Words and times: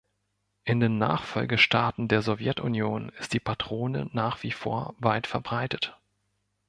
In 0.63 0.79
den 0.79 0.97
Nachfolgestaaten 0.97 2.07
der 2.07 2.23
Sowjetunion 2.23 3.09
ist 3.19 3.33
die 3.33 3.39
Patrone 3.39 4.09
nach 4.13 4.41
wie 4.41 4.49
vor 4.51 4.95
weit 4.97 5.27
verbreitet. 5.27 5.95